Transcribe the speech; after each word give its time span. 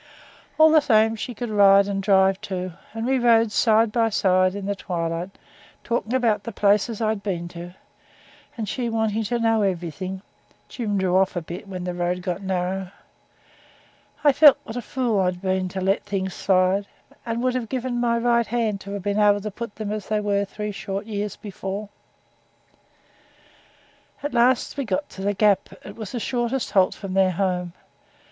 All 0.57 0.71
the 0.71 0.81
same 0.81 1.15
she 1.15 1.35
could 1.35 1.51
ride 1.51 1.87
and 1.87 2.01
drive 2.01 2.41
too, 2.41 2.73
and 2.91 3.05
as 3.05 3.05
we 3.07 3.19
rode 3.19 3.51
side 3.51 3.91
by 3.91 4.09
side 4.09 4.55
in 4.55 4.65
the 4.65 4.73
twilight, 4.75 5.29
talking 5.83 6.15
about 6.15 6.41
the 6.41 6.51
places 6.51 7.01
I'd 7.01 7.21
been 7.21 7.47
to, 7.49 7.75
and 8.57 8.67
she 8.67 8.89
wanting 8.89 9.23
to 9.25 9.37
know 9.37 9.61
everything 9.61 10.23
(Jim 10.67 10.97
drew 10.97 11.15
off 11.15 11.35
a 11.35 11.41
bit 11.43 11.67
when 11.67 11.83
the 11.83 11.93
road 11.93 12.23
got 12.23 12.41
narrow), 12.41 12.89
I 14.23 14.31
felt 14.33 14.57
what 14.63 14.75
a 14.75 14.81
fool 14.81 15.19
I'd 15.19 15.39
been 15.39 15.69
to 15.69 15.81
let 15.81 16.03
things 16.03 16.33
slide, 16.33 16.87
and 17.23 17.43
would 17.43 17.53
have 17.53 17.69
given 17.69 17.99
my 18.01 18.17
right 18.17 18.47
hand 18.47 18.81
to 18.81 18.93
have 18.93 19.03
been 19.03 19.19
able 19.19 19.41
to 19.41 19.51
put 19.51 19.75
them 19.75 19.91
as 19.91 20.07
they 20.07 20.19
were 20.19 20.45
three 20.45 20.71
short 20.71 21.05
years 21.05 21.35
before. 21.35 21.89
At 24.23 24.33
last 24.33 24.77
we 24.77 24.83
got 24.83 25.09
to 25.09 25.21
the 25.21 25.35
Gap; 25.35 25.69
it 25.85 25.95
was 25.95 26.13
the 26.13 26.19
shortest 26.19 26.71
halt 26.71 26.95
from 26.95 27.13
their 27.13 27.29
home. 27.33 27.73